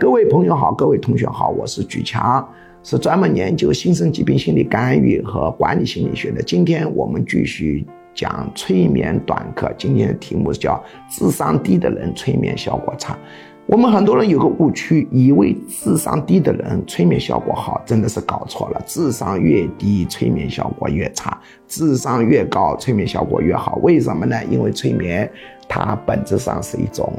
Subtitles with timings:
[0.00, 2.48] 各位朋友好，各位同学好，我是举强，
[2.84, 6.40] 是专门研究新生疾病心理干预和管理心理学的。
[6.40, 7.84] 今天我们继续
[8.14, 10.80] 讲催眠短课，今天的题目叫
[11.10, 13.18] 智商低的人催眠效果差。
[13.66, 18.80] 我们很多人有个误区，以为智商低的人催眠效果好，真的是搞错了。
[18.86, 21.36] 智商越低，催眠效果越差；
[21.66, 23.80] 智商越高，催眠效果越好。
[23.82, 24.36] 为什么呢？
[24.48, 25.28] 因为催眠
[25.68, 27.12] 它本质上是一种。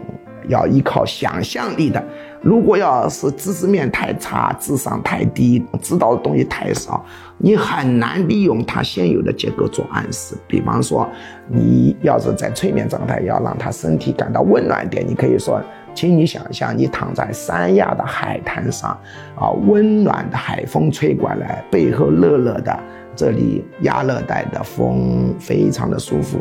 [0.50, 2.04] 要依靠想象力的，
[2.42, 7.06] 如果要是知识面太差、智商太低、知道的东西太少，
[7.38, 10.36] 你很难利用他现有的结构做暗示。
[10.48, 11.08] 比方说，
[11.48, 15.62] 你要是在催眠状态，要让他身体感到温暖点，你可以说，
[15.94, 18.90] 请你想象你躺在三亚的海滩上，
[19.36, 22.78] 啊，温暖的海风吹过来，背后热热的，
[23.16, 26.40] 这里亚热带的风非常的舒服。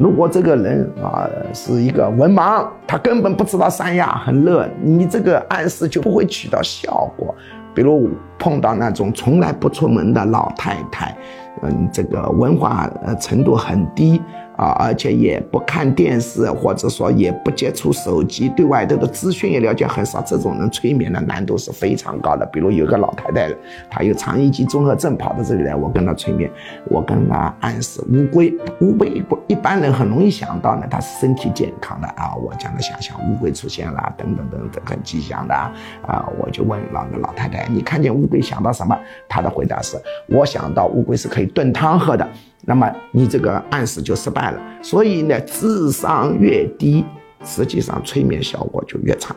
[0.00, 7.34] 如果这个人啊是一个文盲，他根本不知道三亚很热，你这个暗示就不会起到效果。
[7.74, 11.14] 比如碰到那种从来不出门的老太太，
[11.62, 14.20] 嗯，这个文化呃程度很低。
[14.60, 20.20] 啊，而且也不看电视，或者说也不接触手机，对外头的资讯也了解很少。
[20.20, 22.44] 这种人催眠的难度是非常高的。
[22.52, 23.50] 比如有个老太太，
[23.88, 26.50] 她有肠易激综合症，跑到这里来，我跟她催眠，
[26.90, 32.34] 我跟她暗示乌龟，乌龟一般人很容易想到呢，它是身体健康的啊。
[32.34, 36.28] 我讲的想象乌龟出现了，等等等等，很吉祥的啊。
[36.38, 38.94] 我就问老个老太太，你看见乌龟想到什么？
[39.26, 42.28] 她的回答是，我想到乌龟是可以炖汤喝的。
[42.66, 44.49] 那么你这个暗示就失败
[44.82, 47.04] 所以呢，智商越低，
[47.44, 49.34] 实际上催眠效果就越差。